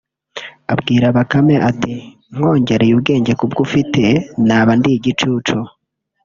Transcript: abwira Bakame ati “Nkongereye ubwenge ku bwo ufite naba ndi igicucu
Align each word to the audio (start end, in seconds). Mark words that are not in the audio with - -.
abwira 0.73 1.05
Bakame 1.17 1.55
ati 1.69 1.93
“Nkongereye 2.35 2.91
ubwenge 2.95 3.31
ku 3.39 3.45
bwo 3.51 3.59
ufite 3.65 4.03
naba 4.47 4.71
ndi 4.79 4.89
igicucu 4.97 5.57